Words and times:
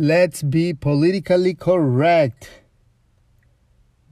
Let's 0.00 0.42
be 0.42 0.72
politically 0.72 1.52
correct. 1.52 2.48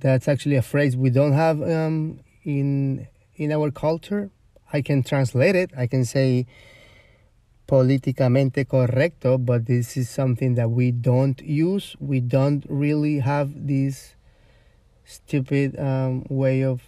That's 0.01 0.28
actually 0.28 0.56
a 0.56 0.61
phrase 0.61 0.98
we 0.98 1.09
don't 1.09 1.33
have 1.33 1.62
um, 1.62 2.20
in 2.45 3.09
in 3.37 3.52
our 3.52 3.70
culture. 3.70 4.28
I 4.70 4.83
can 4.83 5.02
translate 5.02 5.56
it. 5.56 5.70
I 5.74 5.87
can 5.87 6.05
say 6.05 6.45
políticamente 7.66 8.66
correcto, 8.66 9.42
but 9.42 9.64
this 9.64 9.97
is 9.97 10.11
something 10.11 10.56
that 10.56 10.70
we 10.70 10.91
don't 10.91 11.41
use. 11.41 11.97
We 12.00 12.20
don't 12.20 12.66
really 12.69 13.20
have 13.20 13.48
this 13.66 14.14
stupid 15.06 15.80
um, 15.80 16.27
way 16.28 16.64
of 16.64 16.83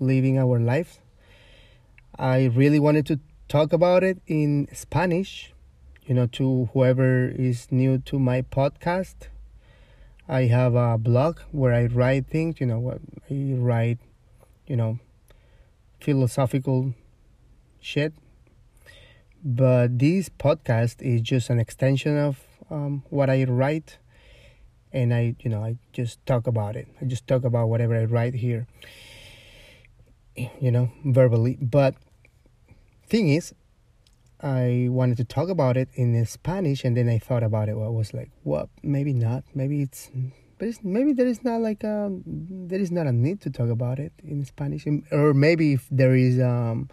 living 0.00 0.38
our 0.38 0.58
lives. 0.58 0.98
I 2.18 2.46
really 2.46 2.78
wanted 2.78 3.04
to 3.08 3.20
talk 3.48 3.74
about 3.74 4.02
it 4.02 4.16
in 4.26 4.66
Spanish 4.72 5.52
you 6.08 6.14
know, 6.14 6.26
to 6.26 6.70
whoever 6.72 7.28
is 7.28 7.70
new 7.70 7.98
to 7.98 8.18
my 8.18 8.40
podcast. 8.40 9.28
I 10.26 10.44
have 10.44 10.74
a 10.74 10.96
blog 10.96 11.40
where 11.52 11.74
I 11.74 11.84
write 11.84 12.28
things, 12.28 12.60
you 12.60 12.66
know, 12.66 12.78
what 12.78 12.98
I 13.30 13.52
write, 13.56 13.98
you 14.66 14.74
know, 14.74 14.98
philosophical 16.00 16.94
shit. 17.78 18.14
But 19.44 19.98
this 19.98 20.30
podcast 20.30 21.02
is 21.02 21.20
just 21.20 21.50
an 21.50 21.58
extension 21.58 22.16
of 22.16 22.42
um, 22.70 23.02
what 23.10 23.28
I 23.28 23.44
write. 23.44 23.98
And 24.90 25.12
I, 25.12 25.36
you 25.40 25.50
know, 25.50 25.62
I 25.62 25.76
just 25.92 26.24
talk 26.24 26.46
about 26.46 26.74
it. 26.74 26.88
I 27.02 27.04
just 27.04 27.26
talk 27.26 27.44
about 27.44 27.68
whatever 27.68 27.94
I 27.94 28.04
write 28.04 28.32
here, 28.32 28.66
you 30.34 30.70
know, 30.70 30.90
verbally. 31.04 31.58
But 31.60 31.96
thing 33.10 33.28
is, 33.28 33.52
I 34.40 34.86
wanted 34.90 35.16
to 35.18 35.24
talk 35.24 35.48
about 35.48 35.76
it 35.76 35.88
in 35.94 36.24
Spanish, 36.26 36.84
and 36.84 36.96
then 36.96 37.08
I 37.08 37.18
thought 37.18 37.42
about 37.42 37.68
it. 37.68 37.76
Well, 37.76 37.88
I 37.88 37.90
was 37.90 38.14
like, 38.14 38.30
"What? 38.44 38.68
Maybe 38.82 39.12
not. 39.12 39.44
Maybe 39.54 39.82
it's, 39.82 40.10
but 40.58 40.68
it's, 40.68 40.78
maybe 40.84 41.12
there 41.12 41.26
is 41.26 41.42
not 41.42 41.60
like 41.60 41.82
a, 41.82 42.06
um, 42.06 42.22
there 42.24 42.80
is 42.80 42.92
not 42.92 43.06
a 43.06 43.12
need 43.12 43.40
to 43.42 43.50
talk 43.50 43.68
about 43.68 43.98
it 43.98 44.12
in 44.22 44.44
Spanish, 44.44 44.86
or 45.10 45.34
maybe 45.34 45.72
if 45.72 45.88
there 45.90 46.14
is 46.14 46.38
um, 46.40 46.88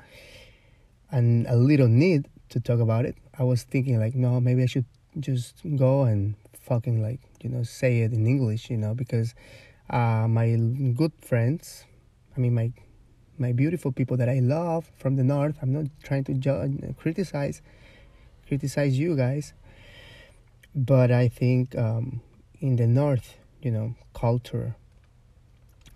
an 1.12 1.46
a 1.48 1.56
little 1.56 1.88
need 1.88 2.28
to 2.50 2.60
talk 2.60 2.80
about 2.80 3.06
it. 3.06 3.16
I 3.38 3.44
was 3.44 3.64
thinking 3.64 4.00
like, 4.00 4.16
no, 4.16 4.40
maybe 4.42 4.64
I 4.64 4.66
should 4.66 4.86
just 5.20 5.62
go 5.76 6.04
and 6.04 6.36
fucking 6.62 7.02
like 7.02 7.20
you 7.44 7.50
know 7.50 7.62
say 7.62 8.02
it 8.02 8.12
in 8.12 8.26
English, 8.26 8.72
you 8.72 8.78
know, 8.78 8.96
because 8.96 9.36
uh, 9.90 10.28
my 10.28 10.56
good 10.96 11.14
friends, 11.22 11.86
I 12.36 12.40
mean 12.40 12.56
my 12.56 12.74
my 13.38 13.52
beautiful 13.52 13.92
people 13.92 14.18
that 14.18 14.30
I 14.30 14.40
love 14.40 14.90
from 14.98 15.16
the 15.16 15.24
north. 15.24 15.58
I'm 15.62 15.74
not 15.74 15.86
trying 16.04 16.24
to 16.26 16.34
judge, 16.34 16.72
criticize 16.98 17.62
criticize 18.48 18.98
you 18.98 19.16
guys, 19.16 19.54
but 20.76 21.12
I 21.12 21.28
think 21.28 21.76
um, 21.78 22.22
in 22.60 22.76
the 22.76 22.88
north, 22.88 23.38
you 23.62 23.72
know, 23.72 23.96
culture, 24.14 24.76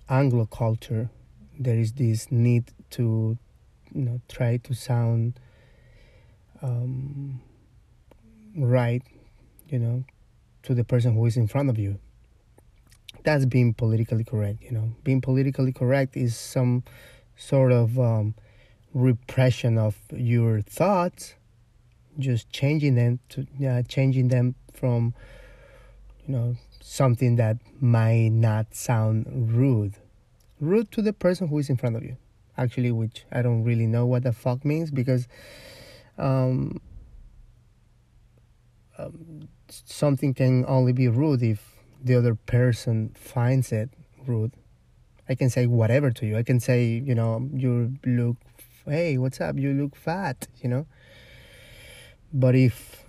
Anglo 0.09 0.46
culture, 0.46 1.09
there 1.59 1.78
is 1.78 1.94
this 1.94 2.31
need 2.31 2.72
to, 2.91 3.38
you 3.94 4.02
know, 4.02 4.22
try 4.28 4.58
to 4.58 4.74
sound 4.74 5.40
um, 6.62 7.42
right, 8.56 9.03
you 9.68 9.80
know, 9.80 10.03
to 10.63 10.74
the 10.74 10.84
person 10.84 11.13
who 11.13 11.25
is 11.25 11.38
in 11.38 11.47
front 11.47 11.69
of 11.69 11.78
you. 11.78 12.00
That's 13.24 13.46
being 13.46 13.74
politically 13.74 14.24
correct, 14.24 14.63
you 14.63 14.72
know. 14.72 14.94
Being 15.03 15.22
politically 15.22 15.74
correct 15.74 16.16
is 16.16 16.38
some 16.38 16.84
sort 17.39 17.72
of 17.72 17.97
um, 17.97 18.35
repression 18.94 19.77
of 19.77 19.97
your 20.11 20.61
thoughts, 20.61 21.35
just 22.19 22.51
changing 22.51 22.95
them 22.95 23.19
to 23.29 23.47
uh, 23.66 23.81
changing 23.83 24.27
them 24.27 24.55
from 24.73 25.13
you 26.27 26.35
know 26.35 26.55
something 26.81 27.38
that 27.38 27.57
might 27.79 28.29
not 28.29 28.75
sound 28.75 29.25
rude, 29.55 29.95
rude 30.59 30.91
to 30.91 31.01
the 31.01 31.13
person 31.13 31.47
who 31.47 31.57
is 31.57 31.69
in 31.69 31.77
front 31.77 31.95
of 31.95 32.03
you. 32.03 32.17
Actually, 32.57 32.91
which 32.91 33.25
I 33.31 33.41
don't 33.41 33.63
really 33.63 33.88
know 33.88 34.06
what 34.06 34.23
the 34.23 34.33
fuck 34.33 34.66
means 34.66 34.91
because 34.91 35.29
um, 36.17 36.81
um, 38.97 39.47
something 39.69 40.33
can 40.33 40.66
only 40.67 40.91
be 40.91 41.07
rude 41.07 41.41
if 41.41 41.77
the 42.03 42.16
other 42.16 42.35
person 42.35 43.11
finds 43.16 43.71
it 43.71 43.89
rude 44.27 44.51
I 45.29 45.35
can 45.35 45.51
say 45.51 45.67
whatever 45.67 46.09
to 46.09 46.25
you. 46.25 46.38
I 46.38 46.44
can 46.44 46.59
say, 46.59 46.85
you 46.85 47.13
know, 47.13 47.47
you 47.53 47.94
look, 48.03 48.38
hey, 48.85 49.19
what's 49.19 49.40
up? 49.40 49.57
You 49.57 49.73
look 49.73 49.95
fat, 49.95 50.47
you 50.63 50.69
know. 50.69 50.88
But 52.34 52.56
if 52.56 53.06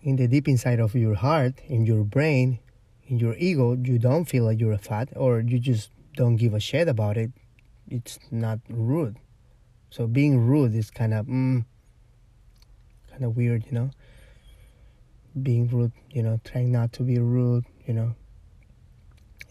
in 0.00 0.14
the 0.14 0.28
deep 0.28 0.46
inside 0.46 0.78
of 0.78 0.94
your 0.94 1.16
heart, 1.16 1.54
in 1.66 1.84
your 1.84 2.04
brain, 2.04 2.60
in 3.08 3.18
your 3.18 3.34
ego, 3.38 3.76
you 3.82 3.98
don't 3.98 4.24
feel 4.24 4.44
like 4.44 4.60
you're 4.60 4.78
fat 4.78 5.08
or 5.16 5.40
you 5.40 5.58
just 5.58 5.90
don't 6.14 6.36
give 6.36 6.54
a 6.54 6.60
shit 6.60 6.86
about 6.86 7.16
it, 7.16 7.32
it's 7.90 8.20
not 8.30 8.60
rude. 8.68 9.16
So 9.90 10.06
being 10.06 10.46
rude 10.46 10.76
is 10.76 10.92
kind 10.92 11.12
of, 11.12 11.26
mm, 11.26 11.64
kind 13.10 13.24
of 13.24 13.36
weird, 13.36 13.66
you 13.66 13.72
know. 13.72 13.90
Being 15.42 15.66
rude, 15.66 15.92
you 16.10 16.22
know, 16.22 16.40
trying 16.44 16.70
not 16.70 16.92
to 16.94 17.02
be 17.02 17.18
rude, 17.18 17.64
you 17.84 17.94
know 17.94 18.14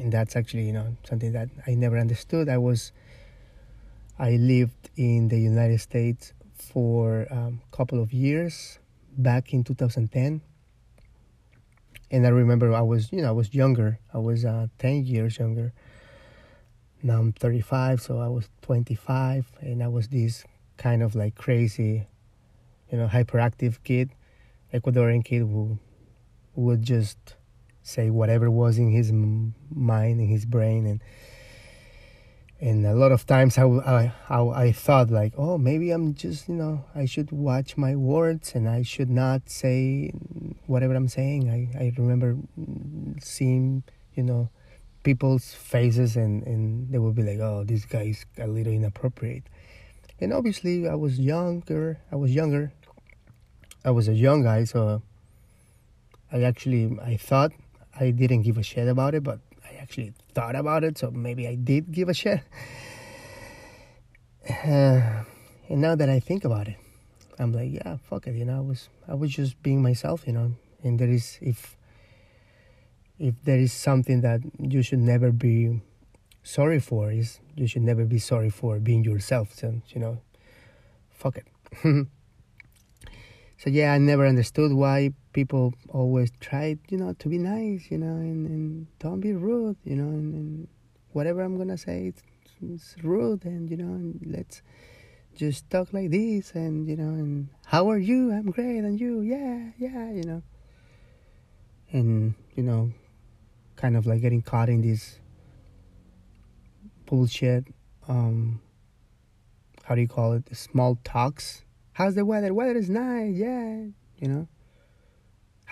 and 0.03 0.11
that's 0.11 0.35
actually 0.35 0.63
you 0.63 0.73
know 0.73 0.95
something 1.05 1.31
that 1.31 1.49
I 1.65 1.75
never 1.75 1.97
understood. 1.97 2.49
I 2.49 2.57
was 2.57 2.91
I 4.19 4.31
lived 4.31 4.89
in 4.97 5.29
the 5.29 5.39
United 5.39 5.79
States 5.79 6.33
for 6.53 7.23
a 7.31 7.35
um, 7.35 7.61
couple 7.71 8.01
of 8.01 8.13
years 8.13 8.79
back 9.17 9.53
in 9.53 9.63
2010 9.63 10.41
and 12.11 12.25
I 12.25 12.29
remember 12.29 12.73
I 12.73 12.81
was 12.81 13.11
you 13.11 13.21
know 13.21 13.29
I 13.29 13.31
was 13.31 13.55
younger. 13.55 13.99
I 14.13 14.17
was 14.17 14.43
uh, 14.45 14.67
10 14.77 15.05
years 15.05 15.39
younger. 15.39 15.73
Now 17.01 17.19
I'm 17.19 17.31
35 17.31 18.01
so 18.01 18.19
I 18.19 18.27
was 18.27 18.49
25 18.61 19.45
and 19.61 19.81
I 19.81 19.87
was 19.87 20.09
this 20.09 20.43
kind 20.75 21.01
of 21.01 21.15
like 21.15 21.35
crazy 21.35 22.07
you 22.91 22.97
know 22.97 23.07
hyperactive 23.07 23.77
kid 23.83 24.11
Ecuadorian 24.73 25.23
kid 25.23 25.39
who 25.39 25.77
would 26.55 26.81
just 26.81 27.35
say 27.83 28.09
whatever 28.09 28.49
was 28.49 28.77
in 28.77 28.91
his 28.91 29.11
mind 29.11 30.19
in 30.19 30.27
his 30.27 30.45
brain 30.45 30.87
and 30.87 31.01
and 32.63 32.85
a 32.85 32.95
lot 32.95 33.11
of 33.11 33.25
times 33.25 33.57
I, 33.57 33.63
I, 33.65 34.13
I, 34.29 34.71
thought 34.71 35.09
like 35.09 35.33
oh 35.37 35.57
maybe 35.57 35.91
i'm 35.91 36.13
just 36.13 36.47
you 36.47 36.55
know 36.55 36.85
i 36.95 37.03
should 37.03 37.29
watch 37.29 37.75
my 37.75 37.93
words 37.93 38.55
and 38.55 38.69
i 38.69 38.83
should 38.83 39.09
not 39.09 39.49
say 39.49 40.11
whatever 40.65 40.95
i'm 40.95 41.09
saying. 41.09 41.49
I, 41.49 41.77
I 41.77 41.93
remember 41.97 42.37
seeing 43.19 43.83
you 44.15 44.23
know 44.23 44.49
people's 45.03 45.53
faces 45.53 46.15
and, 46.15 46.47
and 46.47 46.89
they 46.89 46.99
would 46.99 47.15
be 47.15 47.23
like 47.23 47.39
oh 47.39 47.65
this 47.65 47.83
guy 47.83 48.03
is 48.03 48.25
a 48.37 48.47
little 48.47 48.71
inappropriate. 48.71 49.43
And 50.21 50.31
obviously 50.31 50.87
i 50.87 50.95
was 50.95 51.19
younger 51.19 51.99
i 52.13 52.15
was 52.15 52.33
younger. 52.33 52.71
I 53.83 53.91
was 53.91 54.07
a 54.07 54.13
young 54.13 54.43
guy 54.43 54.63
so 54.63 55.01
i 56.31 56.43
actually 56.43 56.97
i 57.03 57.17
thought 57.17 57.51
I 57.99 58.11
didn't 58.11 58.41
give 58.41 58.57
a 58.57 58.63
shit 58.63 58.87
about 58.87 59.13
it, 59.13 59.23
but 59.23 59.39
I 59.63 59.75
actually 59.75 60.13
thought 60.33 60.55
about 60.55 60.83
it, 60.83 60.97
so 60.97 61.11
maybe 61.11 61.47
I 61.47 61.55
did 61.55 61.91
give 61.91 62.09
a 62.09 62.13
shit. 62.13 62.41
Uh, 64.49 65.23
and 65.69 65.81
now 65.81 65.95
that 65.95 66.09
I 66.09 66.19
think 66.19 66.43
about 66.43 66.67
it, 66.67 66.77
I'm 67.39 67.53
like, 67.53 67.71
yeah, 67.71 67.97
fuck 68.09 68.27
it, 68.27 68.35
you 68.35 68.45
know, 68.45 68.57
I 68.57 68.61
was 68.61 68.89
I 69.07 69.15
was 69.15 69.31
just 69.31 69.61
being 69.63 69.81
myself, 69.81 70.25
you 70.25 70.33
know. 70.33 70.53
And 70.83 70.99
there 70.99 71.09
is 71.09 71.37
if 71.41 71.77
if 73.19 73.35
there 73.43 73.57
is 73.59 73.71
something 73.71 74.21
that 74.21 74.41
you 74.59 74.81
should 74.81 74.99
never 74.99 75.31
be 75.31 75.81
sorry 76.43 76.79
for 76.79 77.11
is 77.11 77.39
you 77.55 77.67
should 77.67 77.83
never 77.83 78.05
be 78.05 78.19
sorry 78.19 78.49
for 78.49 78.79
being 78.79 79.03
yourself. 79.03 79.53
So 79.53 79.81
you 79.89 80.01
know, 80.01 80.19
fuck 81.09 81.37
it. 81.37 81.47
so 83.57 83.69
yeah, 83.69 83.93
I 83.93 83.97
never 83.97 84.25
understood 84.25 84.73
why 84.73 85.13
people 85.33 85.73
always 85.89 86.31
try, 86.39 86.77
you 86.89 86.97
know, 86.97 87.13
to 87.13 87.29
be 87.29 87.37
nice, 87.37 87.89
you 87.89 87.97
know, 87.97 88.15
and, 88.15 88.47
and 88.47 88.87
don't 88.99 89.19
be 89.19 89.33
rude, 89.33 89.77
you 89.83 89.95
know, 89.95 90.07
and, 90.07 90.33
and 90.33 90.67
whatever 91.11 91.41
I'm 91.41 91.57
gonna 91.57 91.77
say, 91.77 92.07
it's, 92.07 92.23
it's 92.61 92.95
rude, 93.03 93.45
and 93.45 93.69
you 93.69 93.77
know, 93.77 93.93
and 93.93 94.19
let's 94.25 94.61
just 95.35 95.69
talk 95.69 95.91
like 95.93 96.11
this 96.11 96.51
and 96.51 96.87
you 96.87 96.95
know 96.95 97.09
and 97.09 97.49
how 97.65 97.89
are 97.89 97.97
you? 97.97 98.31
I'm 98.31 98.51
great 98.51 98.79
and 98.79 98.99
you? 98.99 99.21
Yeah 99.21 99.71
yeah 99.77 100.11
you 100.11 100.23
know. 100.23 100.43
And 101.91 102.35
you 102.55 102.63
know 102.63 102.91
kind 103.75 103.97
of 103.97 104.05
like 104.05 104.21
getting 104.21 104.41
caught 104.41 104.69
in 104.69 104.81
this 104.81 105.19
bullshit 107.05 107.65
um 108.07 108.61
how 109.83 109.95
do 109.95 110.01
you 110.01 110.07
call 110.07 110.33
it? 110.33 110.55
Small 110.55 110.97
talks. 111.03 111.65
How's 111.93 112.15
the 112.15 112.25
weather? 112.25 112.53
Weather 112.53 112.77
is 112.77 112.89
nice 112.89 113.35
yeah 113.35 113.85
you 114.17 114.27
know 114.27 114.47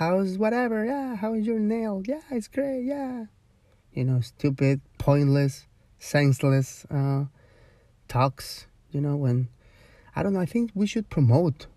how's 0.02 0.36
whatever 0.36 0.84
yeah 0.84 1.16
how 1.16 1.36
is 1.36 1.46
your 1.46 1.60
nail? 1.60 2.02
Yeah 2.08 2.22
it's 2.32 2.48
great 2.48 2.84
yeah. 2.86 3.26
You 3.94 4.04
know 4.04 4.20
stupid 4.22 4.82
pointless 4.98 5.68
senseless 6.00 6.86
uh 6.90 7.26
talks 8.08 8.66
you 8.90 9.00
know 9.00 9.16
when 9.16 9.48
i 10.16 10.24
don't 10.24 10.34
know 10.34 10.40
i 10.40 10.48
think 10.48 10.72
we 10.74 10.88
should 10.88 11.08
promote 11.12 11.68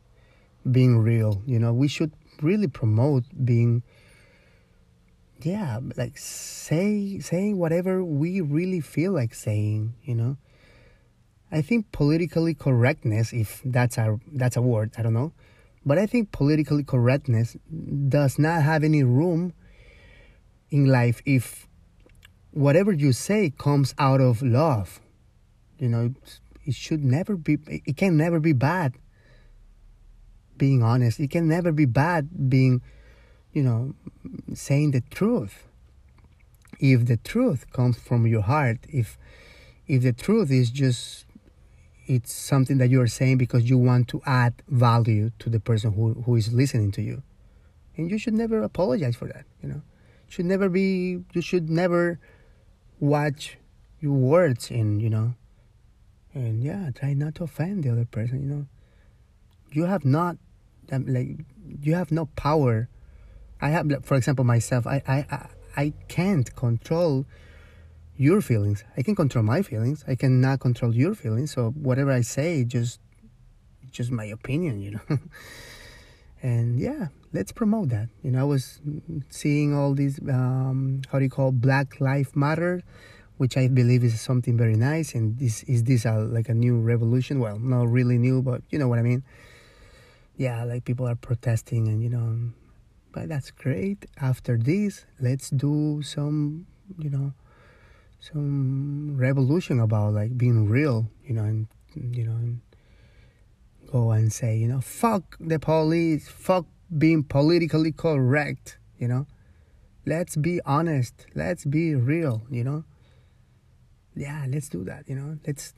being 0.78 0.96
real 0.96 1.42
you 1.44 1.58
know 1.58 1.74
we 1.74 1.86
should 1.86 2.12
really 2.40 2.66
promote 2.66 3.24
being 3.44 3.82
yeah 5.42 5.80
like 5.94 6.16
say 6.16 7.18
saying 7.18 7.58
whatever 7.58 8.02
we 8.02 8.40
really 8.40 8.80
feel 8.80 9.12
like 9.12 9.34
saying 9.34 9.92
you 10.02 10.14
know. 10.14 10.38
I 11.52 11.60
think 11.60 11.92
politically 11.92 12.54
correctness 12.54 13.34
if 13.34 13.60
that's 13.64 13.98
a 13.98 14.18
that's 14.32 14.56
a 14.56 14.62
word 14.62 14.92
i 14.96 15.02
don't 15.02 15.12
know 15.12 15.32
but 15.84 15.98
i 15.98 16.06
think 16.06 16.32
political 16.32 16.82
correctness 16.82 17.56
does 18.08 18.38
not 18.38 18.62
have 18.62 18.84
any 18.84 19.02
room 19.02 19.52
in 20.70 20.86
life 20.86 21.22
if 21.24 21.68
whatever 22.54 22.92
you 22.92 23.12
say 23.12 23.52
comes 23.58 23.94
out 23.98 24.20
of 24.20 24.42
love. 24.42 25.00
You 25.78 25.88
know 25.88 26.14
it 26.64 26.74
should 26.74 27.04
never 27.04 27.36
be 27.36 27.58
it 27.66 27.96
can 27.96 28.16
never 28.16 28.40
be 28.40 28.52
bad 28.52 28.94
being 30.56 30.82
honest. 30.82 31.20
It 31.20 31.30
can 31.30 31.48
never 31.48 31.72
be 31.72 31.84
bad 31.84 32.48
being 32.48 32.80
you 33.52 33.62
know 33.62 33.94
saying 34.54 34.92
the 34.92 35.02
truth. 35.02 35.64
If 36.80 37.06
the 37.06 37.16
truth 37.18 37.70
comes 37.72 37.98
from 37.98 38.26
your 38.26 38.42
heart 38.42 38.78
if 38.88 39.18
if 39.86 40.02
the 40.02 40.12
truth 40.12 40.50
is 40.50 40.70
just 40.70 41.23
it's 42.06 42.32
something 42.32 42.78
that 42.78 42.88
you're 42.88 43.06
saying 43.06 43.38
because 43.38 43.68
you 43.68 43.78
want 43.78 44.08
to 44.08 44.22
add 44.26 44.54
value 44.68 45.30
to 45.38 45.50
the 45.50 45.60
person 45.60 45.92
who, 45.92 46.14
who 46.24 46.36
is 46.36 46.52
listening 46.52 46.90
to 46.92 47.02
you. 47.02 47.22
And 47.96 48.10
you 48.10 48.18
should 48.18 48.34
never 48.34 48.62
apologize 48.62 49.16
for 49.16 49.26
that 49.28 49.44
you 49.62 49.68
know? 49.68 49.82
Should 50.28 50.46
never 50.46 50.68
be 50.68 51.20
you 51.32 51.40
should 51.40 51.70
never 51.70 52.18
watch 53.00 53.58
your 54.00 54.14
words 54.14 54.70
and 54.70 55.00
you 55.00 55.10
know? 55.10 55.34
And 56.34 56.62
yeah 56.62 56.90
try 56.94 57.14
not 57.14 57.36
to 57.36 57.44
offend 57.44 57.84
the 57.84 57.90
other 57.90 58.04
person 58.04 58.42
you 58.42 58.48
know? 58.48 58.66
You 59.72 59.84
have 59.84 60.04
not 60.04 60.36
um, 60.92 61.06
like 61.06 61.44
you 61.80 61.94
have 61.94 62.12
no 62.12 62.26
power. 62.36 62.88
I 63.60 63.70
have 63.70 63.90
for 64.04 64.16
example 64.16 64.44
myself 64.44 64.86
i 64.86 65.02
i 65.06 65.26
i, 65.30 65.46
I 65.76 65.92
can't 66.08 66.54
control 66.54 67.26
your 68.16 68.40
feelings 68.40 68.84
i 68.96 69.02
can 69.02 69.14
control 69.14 69.44
my 69.44 69.62
feelings 69.62 70.04
i 70.06 70.14
cannot 70.14 70.60
control 70.60 70.94
your 70.94 71.14
feelings 71.14 71.52
so 71.52 71.70
whatever 71.70 72.12
i 72.12 72.20
say 72.20 72.64
just 72.64 73.00
just 73.90 74.10
my 74.10 74.24
opinion 74.24 74.80
you 74.80 74.92
know 74.92 75.18
and 76.42 76.78
yeah 76.78 77.08
let's 77.32 77.52
promote 77.52 77.88
that 77.88 78.08
you 78.22 78.30
know 78.30 78.40
i 78.40 78.44
was 78.44 78.80
seeing 79.30 79.74
all 79.74 79.94
these 79.94 80.20
um 80.28 81.02
how 81.10 81.18
do 81.18 81.24
you 81.24 81.30
call 81.30 81.50
black 81.52 82.00
life 82.00 82.34
matter 82.36 82.82
which 83.36 83.56
I 83.56 83.68
believe 83.68 84.04
is 84.04 84.20
something 84.20 84.56
very 84.56 84.76
nice. 84.76 85.14
And 85.14 85.38
this 85.38 85.62
is 85.64 85.84
this 85.84 86.04
a, 86.04 86.18
like 86.18 86.48
a 86.48 86.54
new 86.54 86.78
revolution? 86.78 87.40
Well, 87.40 87.58
not 87.58 87.88
really 87.88 88.18
new, 88.18 88.42
but 88.42 88.62
you 88.70 88.78
know 88.78 88.88
what 88.88 88.98
I 88.98 89.02
mean. 89.02 89.24
Yeah, 90.36 90.64
like 90.64 90.84
people 90.84 91.06
are 91.06 91.14
protesting, 91.14 91.88
and 91.88 92.02
you 92.02 92.10
know, 92.10 92.50
but 93.12 93.28
that's 93.28 93.50
great. 93.50 94.06
After 94.20 94.56
this, 94.56 95.06
let's 95.20 95.50
do 95.50 96.02
some, 96.02 96.66
you 96.98 97.10
know, 97.10 97.32
some 98.32 99.16
revolution 99.16 99.80
about 99.80 100.14
like 100.14 100.36
being 100.36 100.68
real, 100.68 101.10
you 101.24 101.34
know, 101.34 101.44
and 101.44 101.66
you 101.94 102.24
know, 102.24 102.32
and 102.32 102.60
go 103.90 104.10
and 104.10 104.32
say, 104.32 104.56
you 104.56 104.68
know, 104.68 104.80
fuck 104.80 105.36
the 105.40 105.58
police, 105.58 106.28
fuck 106.28 106.66
being 106.96 107.22
politically 107.22 107.92
correct, 107.92 108.78
you 108.98 109.08
know. 109.08 109.26
Let's 110.06 110.36
be 110.36 110.60
honest. 110.66 111.26
Let's 111.34 111.64
be 111.64 111.94
real, 111.94 112.42
you 112.50 112.64
know 112.64 112.84
yeah, 114.16 114.46
let's 114.48 114.68
do 114.68 114.84
that, 114.84 115.08
you 115.08 115.14
know, 115.14 115.38
let's 115.46 115.74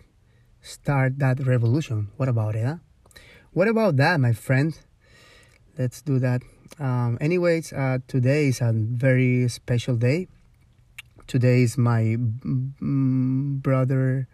start 0.60 1.18
that 1.18 1.44
revolution. 1.46 2.08
What 2.16 2.28
about 2.28 2.54
it, 2.54 2.66
huh? 2.66 2.76
What 3.52 3.68
about 3.68 3.96
that, 3.96 4.20
my 4.20 4.32
friend? 4.32 4.78
Let's 5.78 6.02
do 6.02 6.18
that. 6.18 6.42
Um, 6.78 7.16
anyways, 7.20 7.72
uh, 7.72 7.98
today 8.06 8.48
is 8.48 8.60
a 8.60 8.72
very 8.74 9.48
special 9.48 9.96
day. 9.96 10.28
Today 11.26 11.62
is 11.62 11.76
my 11.76 12.16
mm, 12.16 13.60
brother 13.60 14.28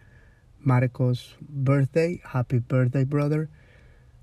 Marco's 0.63 1.33
birthday. 1.41 2.21
Happy 2.23 2.59
birthday, 2.59 3.03
brother. 3.03 3.49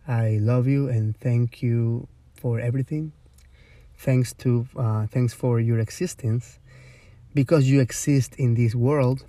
I 0.06 0.38
love 0.40 0.69
you 0.69 0.88
and 0.88 1.17
thank 1.17 1.62
you 1.62 2.06
for 2.34 2.61
everything. 2.61 3.12
Thanks 3.99 4.32
to 4.34 4.69
uh, 4.76 5.06
thanks 5.08 5.34
for 5.34 5.58
your 5.58 5.81
existence 5.81 6.61
because 7.34 7.69
you 7.69 7.81
exist 7.81 8.37
in 8.37 8.55
this 8.55 8.76
world 8.76 9.25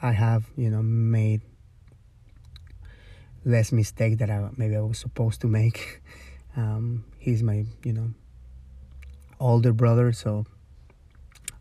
I 0.00 0.12
have, 0.12 0.46
you 0.56 0.70
know, 0.70 0.82
made 0.82 1.42
less 3.44 3.72
mistake 3.72 4.16
that 4.18 4.30
I 4.30 4.48
maybe 4.56 4.74
I 4.74 4.80
was 4.80 4.98
supposed 4.98 5.40
to 5.42 5.48
make. 5.48 6.00
Um, 6.58 7.04
he's 7.18 7.42
my, 7.42 7.66
you 7.84 7.92
know, 7.92 8.14
older 9.38 9.74
brother, 9.74 10.10
so 10.14 10.46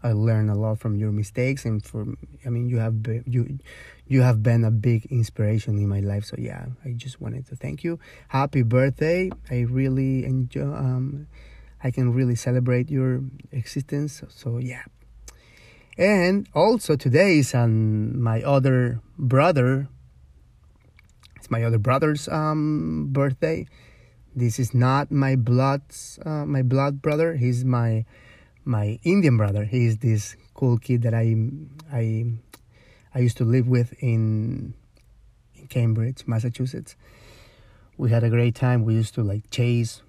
I 0.06 0.14
learned 0.14 0.52
a 0.52 0.54
lot 0.54 0.78
from 0.78 0.98
your 0.98 1.12
mistakes, 1.12 1.66
and 1.66 1.84
for 1.84 2.06
I 2.46 2.50
mean, 2.50 2.70
you 2.70 2.78
have 2.78 3.02
been, 3.02 3.24
you 3.26 3.58
you 4.06 4.22
have 4.22 4.44
been 4.44 4.64
a 4.64 4.70
big 4.70 5.10
inspiration 5.10 5.82
in 5.82 5.90
my 5.90 6.00
life. 6.00 6.26
So 6.26 6.36
yeah, 6.38 6.68
I 6.86 6.94
just 6.94 7.20
wanted 7.20 7.48
to 7.48 7.56
thank 7.56 7.84
you. 7.84 7.98
Happy 8.30 8.62
birthday! 8.62 9.32
I 9.50 9.66
really 9.66 10.24
enjoy. 10.24 10.70
Um, 10.70 11.26
I 11.84 11.90
can 11.90 12.14
really 12.14 12.36
celebrate 12.36 12.92
your 12.92 13.26
existence. 13.52 14.22
So 14.30 14.60
yeah, 14.62 14.86
and 15.98 16.48
also 16.54 16.96
today 16.96 17.40
is 17.40 17.56
um, 17.56 18.22
my 18.22 18.44
other 18.44 19.02
brother. 19.18 19.90
It's 21.38 21.50
my 21.50 21.64
other 21.64 21.80
brother's 21.80 22.30
um, 22.30 23.10
birthday. 23.10 23.66
This 24.36 24.60
is 24.60 24.74
not 24.74 25.10
my 25.10 25.36
blood's 25.36 26.20
uh, 26.22 26.46
my 26.46 26.62
blood 26.62 27.02
brother. 27.02 27.42
He's 27.42 27.66
my 27.66 28.06
my 28.66 29.00
Indian 29.04 29.38
brother. 29.38 29.64
He's 29.66 29.98
this 29.98 30.36
cool 30.54 30.78
kid 30.78 31.04
that 31.04 31.14
I 31.14 31.36
I 31.92 32.26
I 33.14 33.20
used 33.20 33.38
to 33.38 33.46
live 33.46 33.68
with 33.68 33.94
in 34.02 34.74
in 35.56 35.68
Cambridge, 35.68 36.24
Massachusetts. 36.28 36.96
We 37.98 38.10
had 38.10 38.24
a 38.24 38.30
great 38.30 38.56
time. 38.56 38.84
We 38.84 38.94
used 38.94 39.14
to 39.16 39.24
like 39.24 39.50
chase 39.52 40.02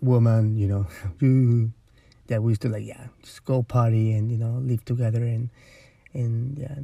women, 0.00 0.56
you 0.56 0.66
know, 0.66 0.86
that 2.30 2.42
we 2.42 2.52
used 2.52 2.62
to 2.62 2.68
like 2.68 2.86
yeah 2.86 3.08
just 3.22 3.44
go 3.44 3.62
party 3.62 4.12
and 4.12 4.30
you 4.30 4.38
know 4.38 4.58
live 4.62 4.84
together 4.84 5.22
and 5.22 5.50
and, 6.12 6.58
yeah, 6.58 6.74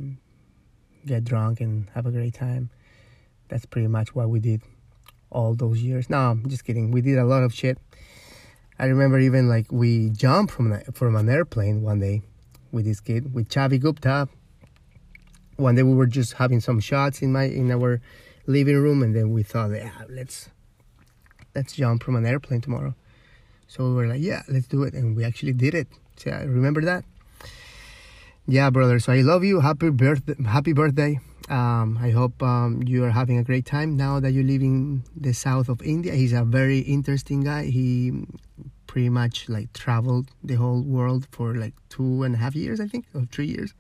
get 1.07 1.25
drunk 1.25 1.61
and 1.61 1.89
have 1.95 2.07
a 2.07 2.11
great 2.11 2.35
time 2.35 2.69
that's 3.49 3.65
pretty 3.65 3.89
much 3.89 4.15
what 4.15 4.29
we 4.29 4.39
did 4.39 4.61
all 5.31 5.55
those 5.55 5.81
years 5.81 6.11
no 6.11 6.19
i'm 6.19 6.49
just 6.49 6.65
kidding 6.65 6.91
we 6.91 7.01
did 7.01 7.17
a 7.17 7.25
lot 7.25 7.43
of 7.43 7.55
shit 7.55 7.79
i 8.78 8.87
remember 8.87 9.18
even 9.18 9.49
like 9.49 9.71
we 9.71 10.11
jumped 10.11 10.52
from 10.52 10.73
an, 10.73 10.83
from 10.92 11.16
an 11.16 11.28
airplane 11.28 11.83
one 11.83 12.00
day 12.00 12.23
with 12.73 12.85
this 12.85 13.00
kid 13.00 13.35
with 13.35 13.49
chavi 13.49 13.80
gupta 13.80 14.28
one 15.56 15.75
day 15.75 15.83
we 15.83 15.95
were 15.95 16.06
just 16.06 16.35
having 16.35 16.61
some 16.61 16.80
shots 16.80 17.23
in 17.23 17.33
my 17.33 17.45
in 17.45 17.71
our 17.71 18.00
living 18.47 18.76
room 18.76 19.02
and 19.02 19.14
then 19.14 19.30
we 19.30 19.42
thought 19.42 19.71
yeah 19.71 19.90
let's 20.09 20.50
let's 21.54 21.73
jump 21.73 22.02
from 22.02 22.16
an 22.16 22.26
airplane 22.26 22.61
tomorrow 22.61 22.95
so 23.68 23.85
we 23.88 23.95
were 23.95 24.06
like, 24.06 24.23
yeah, 24.23 24.42
let's 24.49 24.66
do 24.66 24.83
it. 24.85 24.95
And 24.95 25.16
we 25.16 25.25
actually 25.25 25.52
did 25.52 25.75
it. 25.75 25.88
So 26.16 26.30
yeah, 26.30 26.40
remember 26.40 26.80
that? 26.83 27.04
Yeah, 28.47 28.71
brother. 28.71 28.99
So 29.00 29.12
I 29.12 29.23
love 29.23 29.45
you. 29.45 29.61
Happy 29.61 29.90
birthday. 29.90 30.37
Happy 30.45 30.73
birthday. 30.73 31.18
Um, 31.49 31.99
I 32.00 32.11
hope 32.11 32.42
um, 32.42 32.83
you 32.87 33.04
are 33.04 33.11
having 33.11 33.38
a 33.38 33.45
great 33.45 33.66
time 33.66 33.97
now 33.97 34.18
that 34.21 34.33
you 34.33 34.42
live 34.42 34.62
in 34.62 35.02
the 35.16 35.33
south 35.33 35.68
of 35.68 35.83
India. 35.83 36.14
He's 36.14 36.33
a 36.33 36.45
very 36.45 36.80
interesting 36.80 37.42
guy. 37.42 37.64
He 37.64 38.12
pretty 38.97 39.11
much 39.11 39.47
like 39.47 39.71
traveled 39.75 40.31
the 40.43 40.55
whole 40.55 40.81
world 40.81 41.26
for 41.31 41.55
like 41.55 41.75
two 41.91 42.23
and 42.23 42.35
a 42.35 42.38
half 42.38 42.55
years, 42.55 42.81
I 42.81 42.87
think, 42.87 43.05
or 43.15 43.26
three 43.31 43.45
years. 43.45 43.75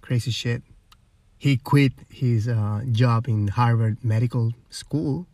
Crazy 0.00 0.32
shit. 0.32 0.64
He 1.38 1.58
quit 1.58 1.92
his 2.10 2.48
uh, 2.48 2.80
job 2.90 3.28
in 3.28 3.46
Harvard 3.46 3.98
Medical 4.02 4.52
School 4.68 5.28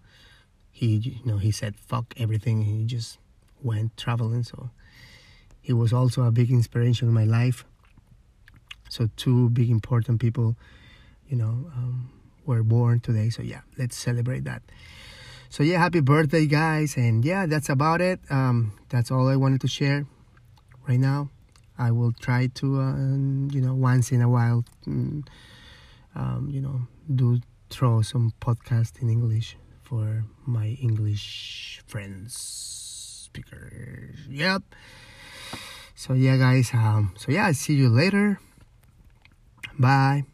he 0.70 0.96
you 0.96 1.24
know 1.24 1.38
he 1.38 1.50
said 1.50 1.74
fuck 1.74 2.12
everything 2.18 2.62
he 2.62 2.84
just 2.84 3.18
went 3.62 3.96
traveling 3.96 4.44
so 4.44 4.70
he 5.60 5.72
was 5.72 5.92
also 5.92 6.22
a 6.22 6.30
big 6.30 6.50
inspiration 6.52 7.08
in 7.08 7.14
my 7.14 7.24
life 7.24 7.64
so 8.90 9.08
two 9.16 9.48
big 9.48 9.70
important 9.70 10.20
people 10.20 10.54
you 11.28 11.36
know 11.36 11.70
um, 11.74 12.10
were 12.48 12.64
born 12.64 12.98
today. 12.98 13.28
So 13.30 13.42
yeah, 13.42 13.60
let's 13.76 13.96
celebrate 13.96 14.44
that. 14.44 14.62
So 15.50 15.62
yeah, 15.62 15.78
happy 15.78 16.00
birthday, 16.00 16.46
guys, 16.46 16.96
and 16.96 17.24
yeah, 17.24 17.46
that's 17.46 17.68
about 17.68 18.00
it. 18.00 18.20
Um, 18.30 18.72
that's 18.90 19.10
all 19.10 19.28
I 19.28 19.36
wanted 19.36 19.60
to 19.62 19.68
share 19.68 20.06
right 20.86 21.00
now. 21.00 21.30
I 21.78 21.90
will 21.90 22.12
try 22.12 22.48
to, 22.54 22.80
uh, 22.80 22.96
you 23.52 23.60
know, 23.60 23.74
once 23.74 24.12
in 24.12 24.20
a 24.20 24.28
while, 24.28 24.64
mm, 24.86 25.26
um, 26.14 26.48
you 26.50 26.60
know, 26.60 26.82
do 27.12 27.40
throw 27.70 28.02
some 28.02 28.34
podcast 28.40 29.00
in 29.00 29.08
English 29.08 29.56
for 29.82 30.24
my 30.44 30.76
English 30.82 31.80
friends, 31.86 32.34
speakers. 32.36 34.16
Yep. 34.28 34.62
So 35.94 36.12
yeah, 36.12 36.36
guys. 36.36 36.70
Um, 36.74 37.14
so 37.16 37.32
yeah, 37.32 37.52
see 37.52 37.74
you 37.74 37.88
later. 37.88 38.38
Bye. 39.78 40.24